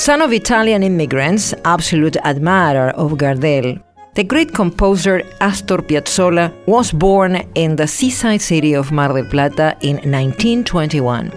Son 0.00 0.22
of 0.22 0.32
Italian 0.32 0.82
immigrants, 0.82 1.52
absolute 1.66 2.16
admirer 2.24 2.88
of 2.96 3.18
Gardel, 3.18 3.78
the 4.14 4.24
great 4.24 4.54
composer 4.54 5.20
Astor 5.42 5.76
Piazzolla 5.76 6.50
was 6.64 6.90
born 6.90 7.36
in 7.54 7.76
the 7.76 7.86
seaside 7.86 8.40
city 8.40 8.72
of 8.72 8.92
Mar 8.92 9.12
del 9.12 9.26
Plata 9.26 9.76
in 9.82 9.96
1921, 9.96 11.30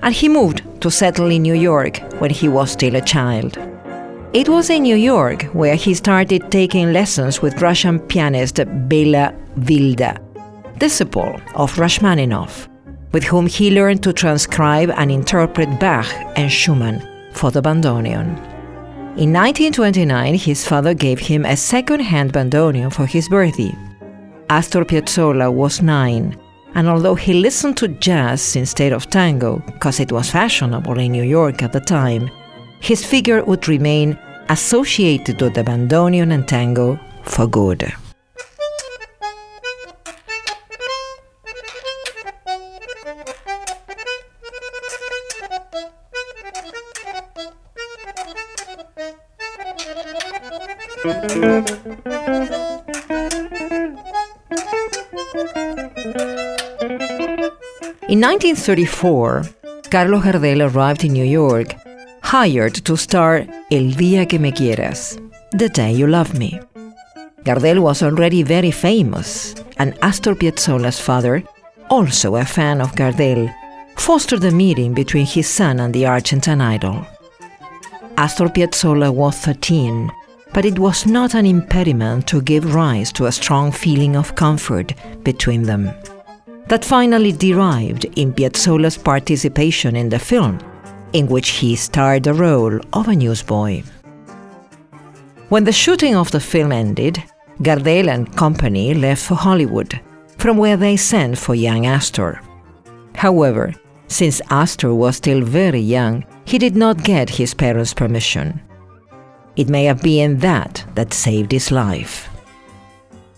and 0.00 0.14
he 0.14 0.30
moved 0.30 0.62
to 0.80 0.90
settle 0.90 1.30
in 1.30 1.42
New 1.42 1.52
York 1.52 1.98
when 2.18 2.30
he 2.30 2.48
was 2.48 2.70
still 2.70 2.96
a 2.96 3.02
child. 3.02 3.58
It 4.32 4.48
was 4.48 4.70
in 4.70 4.84
New 4.84 4.96
York 4.96 5.42
where 5.52 5.76
he 5.76 5.92
started 5.92 6.50
taking 6.50 6.94
lessons 6.94 7.42
with 7.42 7.60
Russian 7.60 8.00
pianist 8.00 8.60
Bela 8.88 9.34
Wilda, 9.68 10.18
disciple 10.78 11.38
of 11.54 11.76
Rachmaninoff, 11.76 12.66
with 13.12 13.24
whom 13.24 13.46
he 13.46 13.70
learned 13.70 14.02
to 14.04 14.14
transcribe 14.14 14.88
and 14.96 15.12
interpret 15.12 15.68
Bach 15.78 16.10
and 16.34 16.50
Schumann 16.50 17.15
for 17.36 17.50
the 17.50 17.62
bandoneon. 17.62 18.36
In 19.16 19.32
1929, 19.32 20.34
his 20.34 20.66
father 20.66 20.94
gave 20.94 21.18
him 21.18 21.44
a 21.44 21.56
second 21.56 22.00
hand 22.00 22.32
bandoneon 22.32 22.92
for 22.92 23.06
his 23.06 23.28
birthday. 23.28 23.74
Astor 24.50 24.84
Piazzolla 24.84 25.52
was 25.52 25.82
nine, 25.82 26.36
and 26.74 26.88
although 26.88 27.14
he 27.14 27.34
listened 27.34 27.76
to 27.78 27.88
jazz 27.88 28.56
instead 28.56 28.92
of 28.92 29.08
tango, 29.08 29.62
because 29.66 30.00
it 30.00 30.12
was 30.12 30.30
fashionable 30.30 30.98
in 30.98 31.12
New 31.12 31.24
York 31.24 31.62
at 31.62 31.72
the 31.72 31.80
time, 31.80 32.30
his 32.80 33.04
figure 33.04 33.42
would 33.44 33.68
remain 33.68 34.18
associated 34.50 35.40
with 35.40 35.54
the 35.54 35.64
bandoneon 35.64 36.32
and 36.32 36.46
tango 36.46 37.00
for 37.22 37.46
good. 37.46 37.92
In 58.08 58.20
1934, 58.20 59.42
Carlos 59.88 60.24
Gardel 60.24 60.62
arrived 60.62 61.04
in 61.04 61.12
New 61.12 61.24
York, 61.24 61.76
hired 62.22 62.74
to 62.84 62.96
star 62.96 63.46
El 63.70 63.94
Día 63.94 64.28
que 64.28 64.40
Me 64.40 64.50
Quieras, 64.50 65.16
The 65.52 65.68
Day 65.68 65.92
You 65.92 66.08
Love 66.08 66.34
Me. 66.36 66.60
Gardel 67.44 67.78
was 67.80 68.02
already 68.02 68.42
very 68.42 68.72
famous, 68.72 69.54
and 69.78 69.96
Astor 70.02 70.34
Piazzolla's 70.34 70.98
father, 70.98 71.44
also 71.88 72.34
a 72.34 72.44
fan 72.44 72.80
of 72.80 72.96
Gardel, 72.96 73.48
fostered 73.96 74.42
a 74.42 74.50
meeting 74.50 74.92
between 74.92 75.26
his 75.26 75.46
son 75.46 75.78
and 75.78 75.94
the 75.94 76.06
Argentine 76.06 76.60
idol. 76.60 77.06
Astor 78.18 78.48
Piazzolla 78.48 79.14
was 79.14 79.36
13 79.38 80.10
but 80.56 80.64
it 80.64 80.78
was 80.78 81.04
not 81.04 81.34
an 81.34 81.44
impediment 81.44 82.26
to 82.26 82.40
give 82.40 82.74
rise 82.74 83.12
to 83.12 83.26
a 83.26 83.30
strong 83.40 83.70
feeling 83.70 84.16
of 84.16 84.34
comfort 84.34 84.94
between 85.22 85.62
them. 85.62 85.90
That 86.68 86.82
finally 86.82 87.32
derived 87.32 88.06
in 88.16 88.32
Piazzolla's 88.32 88.96
participation 88.96 89.96
in 89.96 90.08
the 90.08 90.18
film, 90.18 90.58
in 91.12 91.26
which 91.26 91.50
he 91.50 91.76
starred 91.76 92.22
the 92.22 92.32
role 92.32 92.80
of 92.94 93.06
a 93.06 93.14
newsboy. 93.14 93.82
When 95.50 95.64
the 95.64 95.72
shooting 95.72 96.16
of 96.16 96.30
the 96.30 96.40
film 96.40 96.72
ended, 96.72 97.22
Gardel 97.60 98.08
and 98.08 98.34
company 98.34 98.94
left 98.94 99.26
for 99.26 99.34
Hollywood, 99.34 100.00
from 100.38 100.56
where 100.56 100.78
they 100.78 100.96
sent 100.96 101.36
for 101.36 101.54
young 101.54 101.84
Astor. 101.84 102.40
However, 103.14 103.74
since 104.08 104.40
Astor 104.48 104.94
was 104.94 105.16
still 105.16 105.42
very 105.42 105.80
young, 105.80 106.24
he 106.46 106.56
did 106.56 106.76
not 106.76 107.04
get 107.04 107.28
his 107.28 107.52
parents' 107.52 107.92
permission. 107.92 108.62
It 109.56 109.68
may 109.70 109.84
have 109.84 110.02
been 110.02 110.38
that 110.40 110.84
that 110.94 111.14
saved 111.14 111.52
his 111.52 111.70
life. 111.70 112.28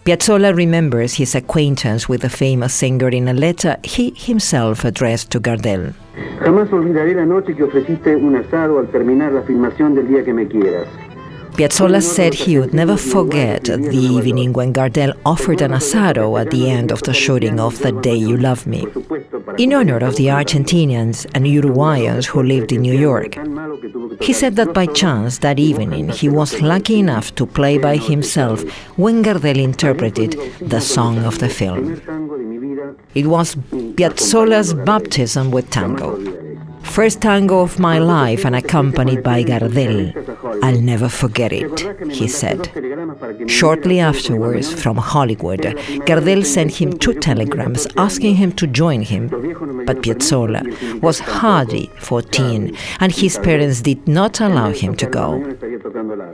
Piazzolla 0.05 0.53
remembers 0.56 1.15
his 1.15 1.34
acquaintance 1.34 2.09
with 2.09 2.23
the 2.23 2.31
famous 2.31 2.73
singer 2.73 3.11
in 3.11 3.29
a 3.29 3.34
letter 3.34 3.77
he 3.84 4.12
himself 4.17 4.84
addressed 4.84 5.31
to 5.31 5.39
Gardel. 5.39 5.93
Jamás 6.41 6.73
olvidaré 6.73 7.15
la 7.15 7.27
noche 7.27 7.55
que 7.55 7.65
ofreciste 7.65 8.17
un 8.17 8.37
asado 8.37 8.79
al 8.79 8.89
terminar 8.91 9.33
la 9.33 9.43
filmación 9.43 9.95
del 9.95 10.09
día 10.09 10.25
que 10.25 10.33
me 10.33 10.49
quieras. 10.49 10.89
Piazzolla 11.59 12.01
said 12.01 12.35
he 12.35 12.57
would 12.57 12.73
never 12.73 12.97
forget 12.97 13.65
the 13.65 13.91
evening 13.97 14.53
when 14.53 14.73
Gardel 14.73 15.13
offered 15.27 15.61
an 15.61 15.73
asado 15.73 16.41
at 16.41 16.53
the 16.53 16.71
end 16.71 16.93
of 16.93 17.03
the 17.03 17.13
shooting 17.13 17.59
of 17.59 17.81
The 17.81 17.91
Day 17.91 18.15
You 18.15 18.37
Love 18.37 18.65
Me, 18.65 18.87
in 19.59 19.73
honor 19.73 19.97
of 19.97 20.15
the 20.15 20.29
Argentinians 20.29 21.27
and 21.35 21.47
Uruguayans 21.47 22.27
who 22.27 22.45
lived 22.45 22.71
in 22.71 22.83
New 22.83 22.97
York. 22.97 23.37
He 24.23 24.33
said 24.33 24.55
that 24.55 24.73
by 24.73 24.87
chance 24.87 25.39
that 25.39 25.59
evening 25.59 26.11
he 26.11 26.29
was 26.29 26.63
lucky 26.63 27.01
enough 27.01 27.35
to 27.35 27.45
play 27.45 27.77
by 27.77 27.97
himself 27.97 28.63
when 28.97 29.25
Gardel 29.25 29.59
interpreted 29.59 30.37
the 30.61 30.81
song 30.81 31.25
of 31.25 31.41
the 31.41 31.49
film. 31.49 32.01
It 33.17 33.27
was 33.27 33.57
Piazzolla's 33.97 34.75
baptism 34.75 35.51
with 35.51 35.69
tango. 35.71 36.48
First 36.91 37.21
tango 37.21 37.60
of 37.60 37.78
my 37.78 37.99
life 37.99 38.44
and 38.44 38.56
accompanied 38.56 39.22
by 39.22 39.44
Gardel. 39.44 40.12
I'll 40.65 40.81
never 40.81 41.09
forget 41.09 41.53
it, 41.53 41.81
he 42.10 42.26
said. 42.26 42.71
Shortly 43.47 44.00
afterwards, 44.00 44.72
from 44.72 44.97
Hollywood, 44.97 45.60
Gardel 46.06 46.44
sent 46.44 46.72
him 46.81 46.99
two 46.99 47.15
telegrams 47.15 47.87
asking 47.97 48.37
him 48.37 48.53
to 48.53 48.66
join 48.66 49.03
him. 49.03 49.28
But 49.87 50.03
Piazzolla 50.03 51.00
was 51.00 51.21
hardly 51.21 51.91
14, 52.00 52.76
and 53.00 53.12
his 53.12 53.38
parents 53.38 53.81
did 53.82 54.09
not 54.09 54.41
allow 54.41 54.70
him 54.70 54.97
to 54.97 55.06
go. 55.06 55.28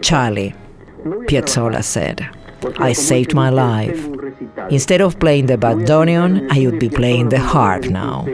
Charlie, 0.00 0.54
Piazzolla 1.28 1.82
said, 1.84 2.26
I 2.78 2.94
saved 2.94 3.34
my 3.34 3.50
life. 3.50 4.08
Instead 4.70 5.02
of 5.02 5.18
playing 5.18 5.46
the 5.46 5.58
bandoneon, 5.58 6.48
I 6.50 6.64
would 6.64 6.78
be 6.80 6.88
playing 6.88 7.28
the 7.28 7.38
harp 7.38 7.84
now. 7.84 8.26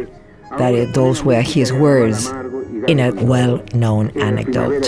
That 0.61 0.93
those 0.93 1.25
were 1.25 1.41
his 1.41 1.73
words 1.73 2.29
in 2.87 3.01
a 3.01 3.13
well 3.13 3.65
known 3.73 4.11
anecdote. 4.11 4.85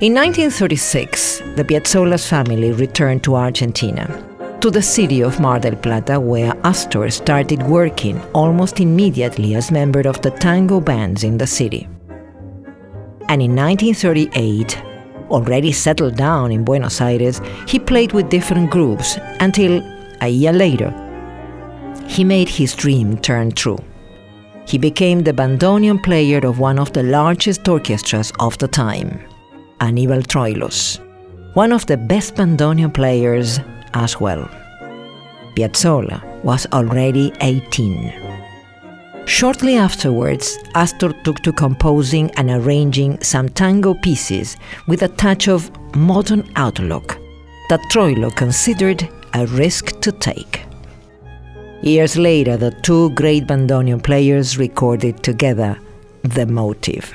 In 0.00 0.12
1936, 0.12 1.38
the 1.56 1.64
Piazzolla's 1.64 2.28
family 2.28 2.72
returned 2.72 3.24
to 3.24 3.36
Argentina, 3.36 4.06
to 4.60 4.70
the 4.70 4.82
city 4.82 5.22
of 5.22 5.40
Mar 5.40 5.58
del 5.58 5.76
Plata, 5.76 6.20
where 6.20 6.52
Astor 6.64 7.08
started 7.08 7.62
working 7.62 8.20
almost 8.34 8.78
immediately 8.78 9.54
as 9.54 9.70
member 9.70 10.06
of 10.06 10.20
the 10.20 10.32
tango 10.32 10.80
bands 10.80 11.24
in 11.24 11.38
the 11.38 11.46
city. 11.46 11.88
And 13.30 13.40
in 13.40 13.56
1938, 13.56 14.93
already 15.30 15.72
settled 15.72 16.16
down 16.16 16.52
in 16.52 16.64
Buenos 16.64 17.00
Aires, 17.00 17.40
he 17.66 17.78
played 17.78 18.12
with 18.12 18.28
different 18.28 18.70
groups 18.70 19.18
until, 19.40 19.82
a 20.20 20.28
year 20.28 20.52
later, 20.52 20.92
he 22.06 22.24
made 22.24 22.48
his 22.48 22.74
dream 22.74 23.18
turn 23.18 23.52
true. 23.52 23.78
He 24.66 24.78
became 24.78 25.20
the 25.20 25.32
bandoneon 25.32 26.02
player 26.02 26.38
of 26.38 26.58
one 26.58 26.78
of 26.78 26.92
the 26.92 27.02
largest 27.02 27.68
orchestras 27.68 28.32
of 28.40 28.56
the 28.58 28.68
time, 28.68 29.20
Aníbal 29.80 30.26
Troilo's, 30.26 31.00
one 31.54 31.72
of 31.72 31.86
the 31.86 31.96
best 31.96 32.34
bandoneon 32.36 32.92
players 32.92 33.60
as 33.92 34.20
well. 34.20 34.48
Piazzolla 35.54 36.22
was 36.42 36.66
already 36.72 37.32
18. 37.40 38.23
Shortly 39.26 39.76
afterwards, 39.76 40.58
Astor 40.74 41.12
took 41.24 41.40
to 41.40 41.52
composing 41.52 42.30
and 42.32 42.50
arranging 42.50 43.20
some 43.22 43.48
tango 43.48 43.94
pieces 43.94 44.56
with 44.86 45.02
a 45.02 45.08
touch 45.08 45.48
of 45.48 45.70
modern 45.96 46.50
outlook 46.56 47.18
that 47.70 47.80
Troilo 47.90 48.34
considered 48.36 49.08
a 49.32 49.46
risk 49.46 49.98
to 50.00 50.12
take. 50.12 50.64
Years 51.82 52.16
later, 52.16 52.56
the 52.56 52.70
two 52.82 53.10
great 53.10 53.46
bandoneon 53.46 54.02
players 54.02 54.58
recorded 54.58 55.22
together 55.22 55.78
the 56.22 56.46
motive. 56.46 57.14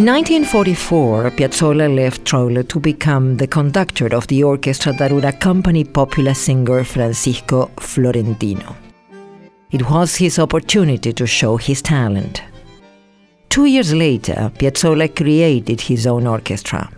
In 0.00 0.06
1944, 0.06 1.30
Piazzolla 1.32 1.94
left 1.94 2.24
Troilo 2.24 2.66
to 2.66 2.80
become 2.80 3.36
the 3.36 3.46
conductor 3.46 4.06
of 4.16 4.26
the 4.28 4.42
orchestra 4.42 4.94
that 4.94 5.12
would 5.12 5.26
accompany 5.26 5.84
popular 5.84 6.32
singer 6.32 6.84
Francisco 6.84 7.70
Fiorentino. 7.78 8.74
It 9.70 9.90
was 9.90 10.16
his 10.16 10.38
opportunity 10.38 11.12
to 11.12 11.26
show 11.26 11.58
his 11.58 11.82
talent. 11.82 12.42
Two 13.50 13.66
years 13.66 13.92
later, 13.92 14.50
Piazzolla 14.56 15.14
created 15.14 15.82
his 15.82 16.06
own 16.06 16.26
orchestra, 16.26 16.88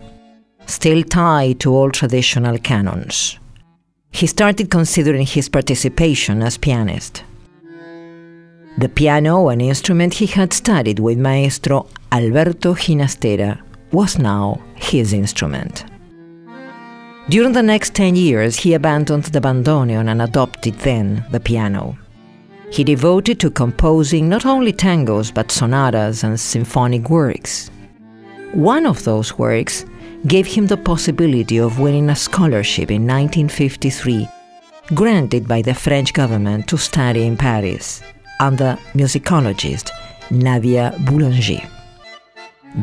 still 0.65 1.03
tied 1.03 1.59
to 1.59 1.73
all 1.73 1.91
traditional 1.91 2.57
canons. 2.57 3.37
He 4.11 4.27
started 4.27 4.71
considering 4.71 5.25
his 5.25 5.49
participation 5.49 6.41
as 6.41 6.57
pianist. 6.57 7.25
The 8.75 8.89
piano, 8.89 9.49
an 9.49 9.61
instrument 9.61 10.15
he 10.15 10.25
had 10.25 10.51
studied 10.51 10.97
with 10.97 11.19
Maestro 11.19 11.85
Alberto 12.11 12.73
Ginastera, 12.73 13.61
was 13.91 14.17
now 14.17 14.59
his 14.73 15.13
instrument. 15.13 15.85
During 17.29 17.53
the 17.53 17.61
next 17.61 17.93
10 17.93 18.15
years, 18.15 18.55
he 18.55 18.73
abandoned 18.73 19.25
the 19.25 19.39
bandoneon 19.39 20.09
and 20.09 20.23
adopted 20.23 20.73
then 20.79 21.23
the 21.31 21.39
piano. 21.39 21.95
He 22.71 22.83
devoted 22.83 23.39
to 23.41 23.51
composing 23.51 24.27
not 24.27 24.43
only 24.43 24.73
tangos 24.73 25.31
but 25.31 25.51
sonatas 25.51 26.23
and 26.23 26.39
symphonic 26.39 27.11
works. 27.11 27.69
One 28.53 28.87
of 28.87 29.03
those 29.03 29.37
works 29.37 29.85
gave 30.25 30.47
him 30.47 30.65
the 30.65 30.77
possibility 30.77 31.59
of 31.59 31.79
winning 31.79 32.09
a 32.09 32.15
scholarship 32.15 32.89
in 32.89 33.05
1953, 33.05 34.27
granted 34.95 35.47
by 35.47 35.61
the 35.61 35.75
French 35.75 36.11
government 36.11 36.67
to 36.69 36.77
study 36.77 37.27
in 37.27 37.37
Paris 37.37 38.01
under 38.39 38.77
musicologist 38.93 39.89
Nadia 40.29 40.93
Boulanger. 40.99 41.61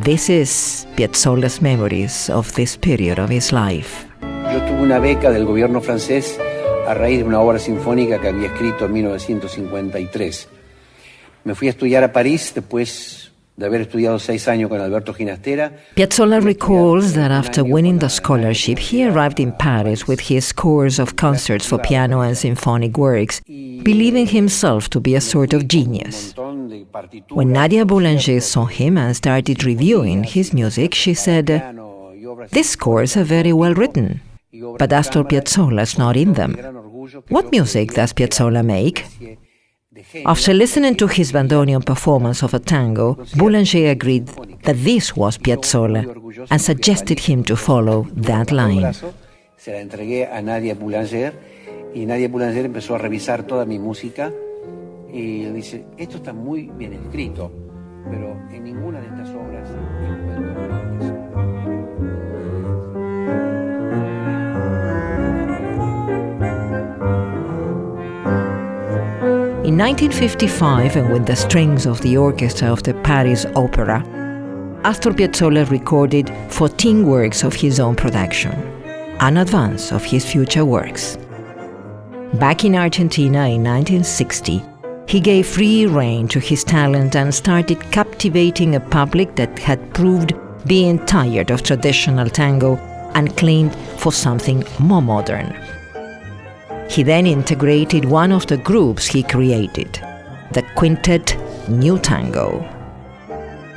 This 0.04 0.28
is 0.28 0.86
Piazzolla's 0.96 1.60
memories 1.60 2.30
of 2.30 2.52
this 2.54 2.76
period 2.76 3.18
of 3.18 3.30
his 3.30 3.52
life. 3.52 4.06
Yo 4.52 4.60
tuve 4.66 4.82
una 4.82 4.98
beca 4.98 5.30
del 5.30 5.44
gobierno 5.44 5.80
francés 5.80 6.38
a 6.86 6.94
raíz 6.94 7.18
de 7.18 7.24
una 7.24 7.40
obra 7.40 7.58
sinfónica 7.58 8.20
que 8.20 8.28
había 8.28 8.46
escrito 8.48 8.86
en 8.86 8.92
1953. 8.92 10.48
Me 11.44 11.54
fui 11.54 11.68
a 11.68 11.70
estudiar 11.70 12.04
a 12.04 12.12
París 12.12 12.52
después 12.54 13.29
de 13.60 13.66
haber 13.66 13.82
estudiado 13.82 14.18
seis 14.18 14.48
años 14.48 14.70
con 14.70 14.80
Alberto 14.80 15.12
Ginastera. 15.12 15.72
Piazzolla 15.94 16.40
recalls 16.40 17.12
that 17.12 17.30
after 17.30 17.62
winning 17.62 17.98
the 17.98 18.08
scholarship, 18.08 18.78
he 18.78 19.04
arrived 19.04 19.38
in 19.38 19.52
Paris 19.52 20.08
with 20.08 20.20
his 20.30 20.46
scores 20.46 20.98
of 20.98 21.14
concerts 21.16 21.66
for 21.66 21.78
piano 21.78 22.22
and 22.22 22.36
symphonic 22.36 22.96
works, 22.96 23.42
believing 23.46 24.26
himself 24.26 24.88
to 24.88 24.98
be 24.98 25.14
a 25.14 25.20
sort 25.20 25.52
of 25.52 25.68
genius. 25.68 26.34
When 27.28 27.52
Nadia 27.52 27.84
Boulanger 27.84 28.40
saw 28.40 28.64
him 28.64 28.96
and 28.96 29.14
started 29.14 29.62
reviewing 29.62 30.24
his 30.24 30.54
music, 30.54 30.94
she 30.94 31.12
said, 31.12 31.46
These 32.52 32.70
scores 32.70 33.14
are 33.18 33.24
very 33.24 33.52
well 33.52 33.74
written, 33.74 34.22
but 34.78 34.90
Astor 34.90 35.22
Piazzolla 35.24 35.82
is 35.82 35.98
not 35.98 36.16
in 36.16 36.32
them. 36.32 36.56
What 37.28 37.52
music 37.52 37.92
does 37.92 38.14
Piazzolla 38.14 38.64
make? 38.64 39.04
After 40.24 40.54
listening 40.54 40.94
to 40.96 41.06
his 41.06 41.32
bandoneon 41.32 41.84
performance 41.84 42.42
of 42.42 42.54
a 42.54 42.58
tango, 42.58 43.16
Boulanger 43.36 43.90
agreed 43.90 44.26
that 44.62 44.76
this 44.76 45.16
was 45.16 45.38
Piazzolla 45.38 46.04
and 46.50 46.60
suggested 46.60 47.20
him 47.20 47.44
to 47.44 47.56
follow 47.56 48.06
that 48.16 48.50
line. 48.52 48.92
Se 49.56 49.72
la 49.72 49.80
entregué 49.80 50.26
a 50.26 50.40
Nadia 50.40 50.74
Boulanger 50.74 51.34
y 51.94 52.06
Nadia 52.06 52.28
Boulanger 52.28 52.64
empezó 52.64 52.94
a 52.94 52.98
revisar 52.98 53.42
toda 53.42 53.64
mi 53.64 53.78
música 53.78 54.32
y 55.12 55.44
dice, 55.46 55.84
esto 55.98 56.16
está 56.16 56.32
muy 56.32 56.70
bien 56.78 56.92
escrito, 56.94 57.50
pero 58.10 58.36
en 58.50 58.64
ninguna 58.64 59.00
de 59.00 59.06
estas 59.08 59.30
obras 59.30 59.68
In 69.62 69.76
1955, 69.76 70.96
and 70.96 71.12
with 71.12 71.26
the 71.26 71.36
strings 71.36 71.84
of 71.84 72.00
the 72.00 72.16
orchestra 72.16 72.72
of 72.72 72.82
the 72.82 72.94
Paris 72.94 73.44
Opera, 73.54 74.02
Astor 74.84 75.10
Piazzolla 75.10 75.68
recorded 75.70 76.32
14 76.48 77.06
works 77.06 77.44
of 77.44 77.52
his 77.52 77.78
own 77.78 77.94
production, 77.94 78.52
an 79.20 79.36
advance 79.36 79.92
of 79.92 80.02
his 80.02 80.24
future 80.24 80.64
works. 80.64 81.18
Back 82.38 82.64
in 82.64 82.74
Argentina 82.74 83.48
in 83.48 83.62
1960, 83.62 84.62
he 85.06 85.20
gave 85.20 85.46
free 85.46 85.84
rein 85.84 86.26
to 86.28 86.40
his 86.40 86.64
talent 86.64 87.14
and 87.14 87.34
started 87.34 87.78
captivating 87.92 88.76
a 88.76 88.80
public 88.80 89.36
that 89.36 89.58
had 89.58 89.92
proved 89.92 90.32
being 90.66 91.04
tired 91.04 91.50
of 91.50 91.62
traditional 91.62 92.30
tango 92.30 92.76
and 93.14 93.36
claimed 93.36 93.74
for 93.98 94.10
something 94.10 94.64
more 94.78 95.02
modern. 95.02 95.54
He 96.90 97.04
then 97.04 97.24
integrated 97.24 98.04
one 98.04 98.32
of 98.32 98.48
the 98.48 98.56
groups 98.56 99.06
he 99.06 99.22
created, 99.22 99.92
the 100.50 100.64
quintet 100.74 101.36
New 101.68 102.00
Tango. 102.00 102.68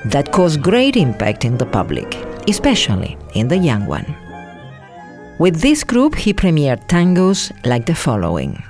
That 0.05 0.31
caused 0.31 0.63
great 0.63 0.97
impact 0.97 1.45
in 1.45 1.59
the 1.59 1.67
public, 1.67 2.15
especially 2.47 3.15
in 3.35 3.47
the 3.49 3.57
young 3.57 3.85
one. 3.85 4.15
With 5.37 5.61
this 5.61 5.83
group, 5.83 6.15
he 6.15 6.33
premiered 6.33 6.87
tangos 6.87 7.51
like 7.67 7.85
the 7.85 7.93
following. 7.93 8.63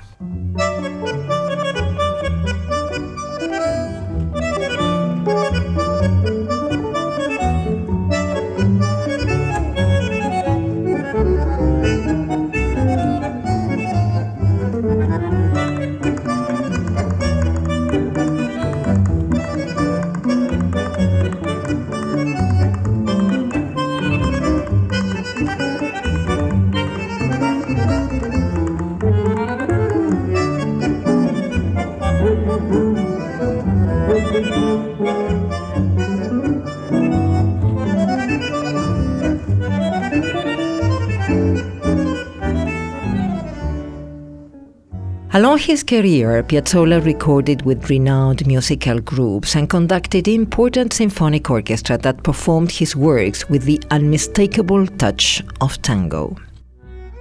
Along 45.54 45.66
his 45.66 45.84
career, 45.84 46.42
Piazzolla 46.42 47.00
recorded 47.04 47.62
with 47.62 47.88
renowned 47.88 48.44
musical 48.44 48.98
groups 48.98 49.54
and 49.54 49.70
conducted 49.70 50.26
important 50.26 50.92
symphonic 50.92 51.48
orchestra 51.48 51.96
that 51.98 52.24
performed 52.24 52.72
his 52.72 52.96
works 52.96 53.48
with 53.48 53.62
the 53.62 53.80
unmistakable 53.92 54.84
touch 54.98 55.44
of 55.60 55.80
tango. 55.80 56.36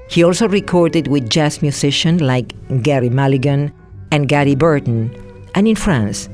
He 0.10 0.24
also 0.24 0.48
recorded 0.48 1.08
with 1.10 1.30
jazz 1.30 1.62
musicians 1.62 2.22
like 2.22 2.56
Gerry 2.82 3.12
Mulligan 3.12 3.72
and 4.12 4.28
Gary 4.28 4.56
Burton, 4.56 5.16
and 5.54 5.68
in 5.68 5.76
France 5.76 6.28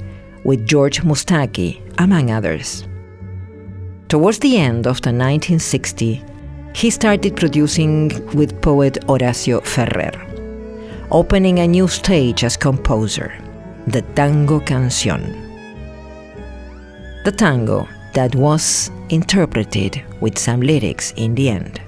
with 0.45 0.65
George 0.65 1.01
Moustaki, 1.01 1.81
among 1.97 2.31
others. 2.31 2.87
Towards 4.07 4.39
the 4.39 4.55
end 4.55 4.87
of 4.87 5.01
the 5.01 5.09
1960s, 5.09 6.23
he 6.73 6.91
started 6.91 7.35
producing 7.35 8.07
with 8.37 8.61
poet 8.61 8.99
Horacio 9.05 9.61
Ferrer 9.65 10.28
opening 11.11 11.59
a 11.59 11.67
new 11.67 11.87
stage 11.87 12.43
as 12.43 12.55
composer, 12.55 13.33
the 13.87 14.01
Tango 14.13 14.59
Canción. 14.59 15.21
The 17.23 17.31
tango 17.31 17.87
that 18.13 18.35
was 18.35 18.91
interpreted 19.09 20.03
with 20.21 20.37
some 20.37 20.61
lyrics 20.61 21.11
in 21.15 21.35
the 21.35 21.49
end. 21.49 21.81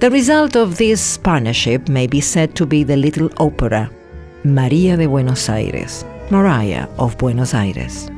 The 0.00 0.10
result 0.10 0.54
of 0.54 0.76
this 0.76 1.16
partnership 1.16 1.88
may 1.88 2.06
be 2.06 2.20
said 2.20 2.54
to 2.56 2.66
be 2.66 2.84
the 2.84 2.96
little 2.96 3.30
opera 3.38 3.90
Maria 4.44 4.96
de 4.96 5.08
Buenos 5.08 5.48
Aires, 5.48 6.04
Maria 6.30 6.88
of 6.98 7.16
Buenos 7.16 7.54
Aires, 7.54 8.08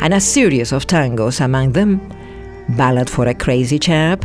and 0.00 0.14
a 0.14 0.20
series 0.20 0.72
of 0.72 0.86
tangos, 0.86 1.40
among 1.40 1.72
them 1.72 2.00
Ballad 2.76 3.10
for 3.10 3.26
a 3.26 3.34
Crazy 3.34 3.78
Chap, 3.78 4.24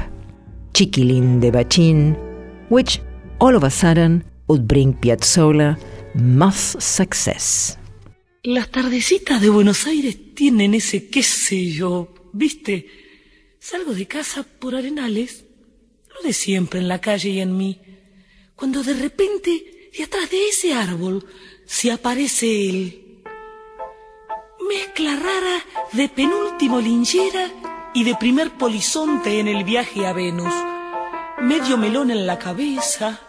Chiquilín 0.73 1.41
de 1.41 1.51
Bachín, 1.51 2.15
which 2.69 3.01
all 3.41 3.55
of 3.55 3.63
a 3.63 3.69
sudden 3.69 4.23
would 4.49 4.67
bring 4.67 4.93
Piazzolla 4.93 5.77
más 6.15 6.75
success. 6.79 7.77
Las 8.43 8.69
tardecitas 8.69 9.41
de 9.41 9.49
Buenos 9.49 9.85
Aires 9.85 10.17
tienen 10.33 10.73
ese 10.73 11.09
qué 11.09 11.23
sé 11.23 11.71
yo, 11.71 12.13
¿viste? 12.33 12.87
Salgo 13.59 13.93
de 13.93 14.07
casa 14.07 14.43
por 14.43 14.75
arenales, 14.75 15.45
lo 16.15 16.21
de 16.27 16.33
siempre 16.33 16.79
en 16.79 16.87
la 16.87 16.99
calle 16.99 17.29
y 17.29 17.39
en 17.41 17.55
mí, 17.55 17.79
cuando 18.55 18.81
de 18.81 18.93
repente, 18.93 19.91
de 19.95 20.03
atrás 20.03 20.29
de 20.31 20.47
ese 20.47 20.73
árbol, 20.73 21.25
se 21.65 21.91
aparece 21.91 22.69
él. 22.69 23.23
Mezcla 24.67 25.15
rara 25.15 25.63
de 25.93 26.09
penúltimo 26.09 26.79
linchera 26.79 27.51
y 27.93 28.03
de 28.03 28.15
primer 28.15 28.57
polizonte 28.57 29.39
en 29.39 29.47
el 29.47 29.63
viaje 29.63 30.07
a 30.07 30.13
Venus, 30.13 30.53
medio 31.41 31.77
melón 31.77 32.11
en 32.11 32.25
la 32.25 32.39
cabeza, 32.39 33.28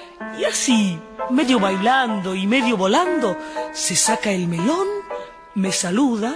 Y 0.41 0.43
así, 0.43 0.99
medio 1.29 1.59
bailando 1.59 2.33
y 2.33 2.47
medio 2.47 2.75
volando, 2.75 3.37
se 3.73 3.95
saca 3.95 4.31
el 4.31 4.47
melón, 4.47 4.87
me 5.53 5.71
saluda, 5.71 6.35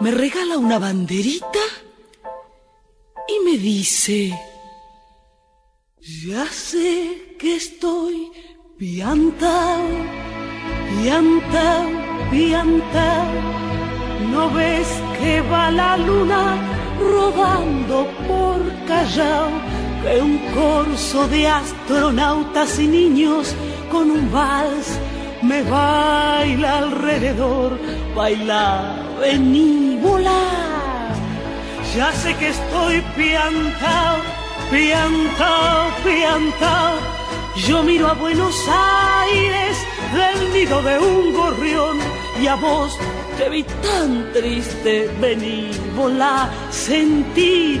me 0.00 0.10
regala 0.10 0.58
una 0.58 0.80
banderita 0.80 1.60
y 3.28 3.44
me 3.44 3.56
dice, 3.56 4.36
ya 6.00 6.46
sé 6.46 7.36
que 7.38 7.54
estoy 7.54 8.28
piantao, 8.76 9.86
piantao, 10.90 11.90
piantao, 12.32 13.32
no 14.32 14.50
ves 14.50 14.88
que 15.16 15.42
va 15.42 15.70
la 15.70 15.96
luna 15.96 16.56
rodando 16.98 18.04
por 18.26 18.58
Callao, 18.88 19.67
que 20.02 20.20
un 20.20 20.38
corso 20.54 21.26
de 21.28 21.48
astronautas 21.48 22.78
y 22.78 22.86
niños 22.86 23.54
con 23.90 24.10
un 24.10 24.30
vals 24.32 24.98
me 25.42 25.62
baila 25.62 26.78
alrededor, 26.78 27.78
baila, 28.14 28.96
vení, 29.20 29.98
volar. 30.02 31.14
Ya 31.96 32.12
sé 32.12 32.34
que 32.36 32.48
estoy 32.48 33.00
piantao, 33.16 34.18
piantao, 34.70 35.90
piantao. 36.04 36.98
Yo 37.66 37.82
miro 37.82 38.08
a 38.08 38.14
Buenos 38.14 38.56
Aires 38.68 39.76
del 40.12 40.52
nido 40.52 40.82
de 40.82 40.98
un 40.98 41.32
gorrión 41.32 41.98
y 42.40 42.46
a 42.46 42.54
vos 42.56 42.96
te 43.36 43.48
vi 43.48 43.62
tan 43.62 44.32
triste, 44.32 45.10
vení, 45.20 45.70
volá, 45.96 46.50
sentí 46.70 47.80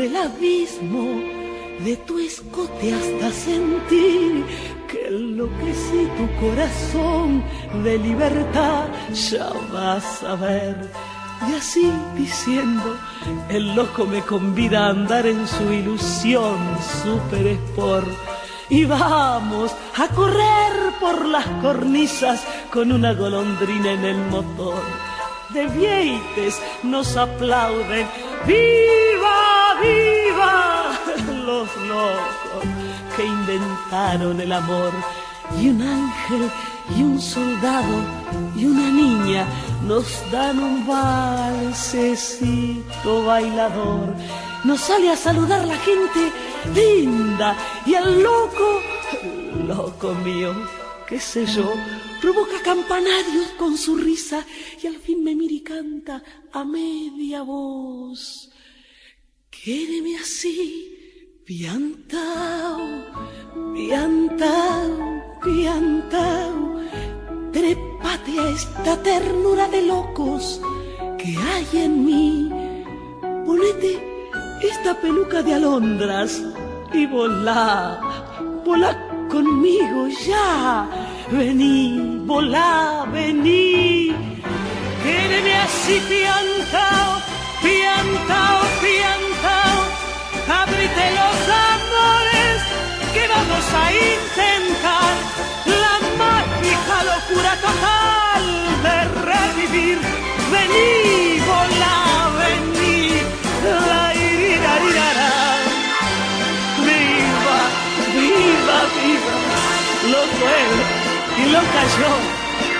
El 0.00 0.16
abismo 0.16 1.20
de 1.84 1.96
tu 2.06 2.18
escote 2.18 2.94
hasta 2.94 3.30
sentir 3.30 4.44
que 4.88 5.08
enloquecí 5.08 6.08
tu 6.16 6.40
corazón 6.40 7.42
de 7.84 7.98
libertad, 7.98 8.88
ya 9.12 9.50
vas 9.72 10.22
a 10.22 10.36
ver 10.36 10.90
y 11.48 11.54
así 11.54 11.92
diciendo, 12.16 12.96
el 13.48 13.74
loco 13.74 14.06
me 14.06 14.22
convida 14.22 14.86
a 14.86 14.90
andar 14.90 15.26
en 15.26 15.46
su 15.46 15.70
ilusión 15.72 16.58
super 17.02 17.46
sport. 17.46 18.08
Y 18.68 18.84
vamos 18.84 19.72
a 19.96 20.08
correr 20.08 20.92
por 20.98 21.26
las 21.26 21.46
cornisas 21.62 22.42
con 22.72 22.90
una 22.90 23.12
golondrina 23.12 23.92
en 23.92 24.04
el 24.04 24.16
motor. 24.28 24.82
De 25.50 25.66
vieites 25.68 26.60
nos 26.82 27.16
aplauden, 27.16 28.08
¡viva, 28.46 29.45
viva! 29.80 30.98
Los 31.44 31.68
locos 31.88 32.64
que 33.16 33.24
inventaron 33.24 34.40
el 34.40 34.52
amor. 34.52 34.92
Y 35.60 35.68
un 35.68 35.82
ángel 35.82 36.50
y 36.96 37.02
un 37.02 37.20
soldado 37.20 38.04
y 38.56 38.64
una 38.64 38.90
niña 38.90 39.46
nos 39.86 40.06
dan 40.30 40.58
un 40.58 40.86
valsecito 40.86 42.44
bailador. 43.24 44.14
Nos 44.64 44.80
sale 44.80 45.10
a 45.10 45.16
saludar 45.16 45.66
la 45.66 45.76
gente 45.76 46.32
linda 46.74 47.56
y 47.84 47.94
el 47.94 48.22
loco, 48.22 48.80
loco 49.66 50.14
mío, 50.14 50.54
qué 51.06 51.20
sé 51.20 51.46
yo, 51.46 51.72
provoca 52.20 52.60
campanarios 52.64 53.48
con 53.58 53.76
su 53.78 53.96
risa 53.96 54.44
y 54.82 54.86
al 54.88 54.96
fin 54.96 55.22
me 55.22 55.34
mira 55.34 55.54
y 55.54 55.60
canta 55.60 56.22
a 56.52 56.64
media 56.64 57.42
voz. 57.42 58.50
Quédeme 59.66 60.14
así, 60.22 60.94
piantao, 61.44 62.86
piantao, 63.74 64.92
piantao 65.42 66.56
trépate 67.52 68.32
a 68.38 68.50
esta 68.50 68.94
ternura 69.02 69.66
de 69.66 69.82
locos 69.82 70.60
que 71.18 71.34
hay 71.36 71.66
en 71.82 72.04
mí. 72.04 72.48
Ponete 73.44 73.90
esta 74.62 74.94
peluca 75.00 75.42
de 75.42 75.54
alondras 75.54 76.40
y 76.92 77.04
volá, 77.06 77.98
volá 78.64 78.92
conmigo 79.28 80.06
ya. 80.28 80.88
Vení, 81.32 82.22
volá, 82.24 83.04
vení. 83.12 84.14
Quédeme 85.02 85.54
así 85.66 85.98
piantao, 86.08 87.10
piantao. 87.60 88.55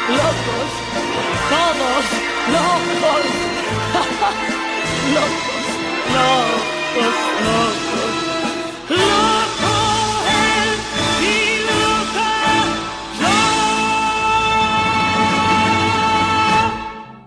Locos, 0.08 0.72
todos. 1.50 2.06
Locos, 2.52 3.26
locos, 5.14 5.66
locos, 6.14 7.16
locos. 7.40 8.16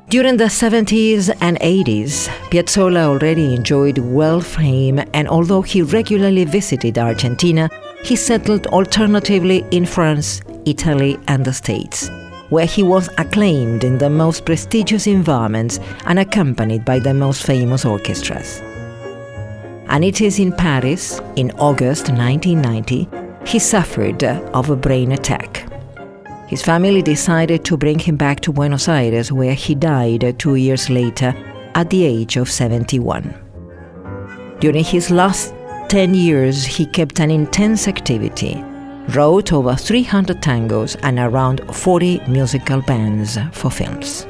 During 0.09 0.37
the 0.37 0.45
70s 0.45 1.29
and 1.39 1.59
80s, 1.59 2.29
Piazzolla 2.49 3.03
already 3.05 3.53
enjoyed 3.53 3.99
world 3.99 4.43
fame, 4.43 4.99
and 5.13 5.27
although 5.27 5.61
he 5.61 5.83
regularly 5.83 6.45
visited 6.45 6.97
Argentina, 6.97 7.69
he 8.03 8.15
settled 8.15 8.67
alternatively 8.67 9.65
in 9.71 9.85
France, 9.85 10.41
Italy, 10.65 11.19
and 11.27 11.43
the 11.43 11.53
States, 11.53 12.09
where 12.49 12.65
he 12.65 12.83
was 12.83 13.09
acclaimed 13.17 13.83
in 13.83 13.97
the 13.97 14.09
most 14.09 14.45
prestigious 14.45 15.07
environments 15.07 15.79
and 16.05 16.19
accompanied 16.19 16.85
by 16.85 16.99
the 16.99 17.13
most 17.13 17.43
famous 17.43 17.85
orchestras. 17.85 18.61
And 19.87 20.03
it 20.03 20.21
is 20.21 20.39
in 20.39 20.53
Paris, 20.53 21.19
in 21.35 21.51
August 21.51 22.09
1990, 22.09 23.09
he 23.45 23.59
suffered 23.59 24.23
uh, 24.23 24.39
of 24.53 24.69
a 24.69 24.75
brain 24.75 25.11
attack. 25.11 25.65
His 26.47 26.61
family 26.61 27.01
decided 27.01 27.65
to 27.65 27.77
bring 27.77 27.99
him 27.99 28.15
back 28.15 28.39
to 28.41 28.51
Buenos 28.51 28.87
Aires, 28.87 29.31
where 29.31 29.53
he 29.53 29.75
died 29.75 30.23
uh, 30.23 30.33
two 30.37 30.55
years 30.55 30.89
later 30.89 31.33
at 31.75 31.89
the 31.89 32.03
age 32.03 32.37
of 32.37 32.49
71. 32.49 33.33
During 34.59 34.83
his 34.83 35.09
last 35.09 35.53
10 35.89 36.13
years, 36.13 36.65
he 36.65 36.85
kept 36.85 37.19
an 37.19 37.31
intense 37.31 37.87
activity, 37.87 38.63
wrote 39.15 39.51
over 39.51 39.75
300 39.75 40.39
tangos 40.39 40.95
and 41.01 41.17
around 41.17 41.61
40 41.75 42.19
musical 42.27 42.79
bands 42.83 43.39
for 43.53 43.71
films. 43.71 44.28